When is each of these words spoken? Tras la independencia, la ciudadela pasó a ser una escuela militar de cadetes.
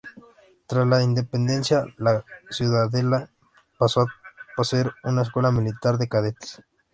Tras 0.65 0.87
la 0.87 1.03
independencia, 1.03 1.85
la 1.97 2.25
ciudadela 2.49 3.29
pasó 3.77 4.03
a 4.57 4.63
ser 4.63 4.91
una 5.03 5.21
escuela 5.21 5.51
militar 5.51 5.99
de 5.99 6.07
cadetes. 6.09 6.63